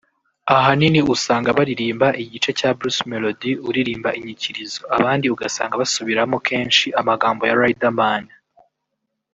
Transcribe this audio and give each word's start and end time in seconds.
ahanini 0.57 0.99
usanga 1.13 1.55
baririmba 1.57 2.07
igice 2.23 2.49
cya 2.59 2.69
Bruce 2.77 3.01
Melody 3.11 3.51
uririmba 3.69 4.09
inyikirizo 4.19 4.81
abandi 4.97 5.25
ugasanga 5.35 5.79
basubiramo 5.81 6.37
kenshi 6.47 6.87
amagambo 7.01 7.41
ya 7.49 7.57
Riderman 7.61 8.23